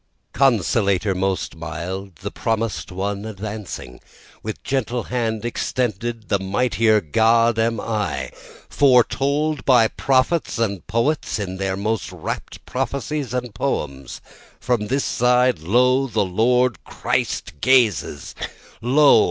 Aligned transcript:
2 0.33 0.39
Consolator 0.39 1.15
most 1.15 1.55
mild, 1.55 2.15
the 2.21 2.31
promis'd 2.31 2.89
one 2.89 3.23
advancing, 3.23 3.99
With 4.41 4.63
gentle 4.63 5.03
hand 5.03 5.45
extended, 5.45 6.27
the 6.29 6.39
mightier 6.39 7.01
God 7.01 7.59
am 7.59 7.79
I, 7.79 8.31
Foretold 8.67 9.63
by 9.63 9.87
prophets 9.89 10.57
and 10.57 10.87
poets 10.87 11.37
in 11.37 11.57
their 11.57 11.77
most 11.77 12.11
rapt 12.11 12.65
prophecies 12.65 13.31
and 13.31 13.53
poems, 13.53 14.21
From 14.59 14.87
this 14.87 15.05
side, 15.05 15.59
lo! 15.59 16.07
the 16.07 16.25
Lord 16.25 16.83
Christ 16.83 17.61
gazes 17.61 18.33
lo! 18.81 19.19